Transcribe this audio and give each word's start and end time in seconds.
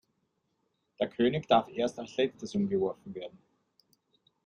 Der 0.99 1.09
König 1.09 1.47
darf 1.47 1.67
erst 1.69 1.99
als 1.99 2.17
letztes 2.17 2.55
umgeworfen 2.55 3.13
werden. 3.13 3.37